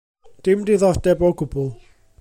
[0.47, 1.71] Dim diddordeb o gwbl.